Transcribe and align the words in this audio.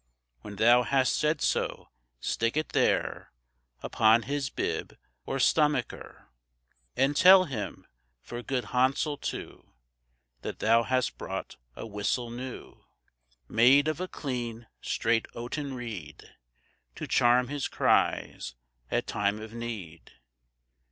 When 0.41 0.55
thou 0.55 0.81
hast 0.81 1.15
said 1.15 1.41
so, 1.41 1.91
stick 2.19 2.57
it 2.57 2.69
there 2.69 3.31
Upon 3.83 4.23
His 4.23 4.49
bib, 4.49 4.97
or 5.27 5.37
stomacher; 5.39 6.27
And 6.97 7.15
tell 7.15 7.43
Him, 7.43 7.85
for 8.23 8.41
good 8.41 8.63
handsel[A] 8.73 9.21
too, 9.21 9.73
That 10.41 10.57
thou 10.57 10.81
hast 10.81 11.19
brought 11.19 11.57
a 11.75 11.85
whistle 11.85 12.31
new, 12.31 12.83
Made 13.47 13.87
of 13.87 14.01
a 14.01 14.07
clean 14.07 14.65
straight 14.81 15.27
oaten 15.35 15.75
reed, 15.75 16.33
To 16.95 17.05
charm 17.05 17.49
his 17.49 17.67
cries 17.67 18.55
at 18.89 19.05
time 19.05 19.39
of 19.39 19.53
need. 19.53 20.13